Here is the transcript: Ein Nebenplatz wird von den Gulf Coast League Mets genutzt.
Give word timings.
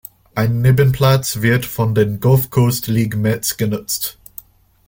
Ein 0.33 0.63
Nebenplatz 0.63 1.43
wird 1.43 1.63
von 1.63 1.93
den 1.93 2.19
Gulf 2.19 2.49
Coast 2.49 2.87
League 2.87 3.15
Mets 3.15 3.55
genutzt. 3.55 4.17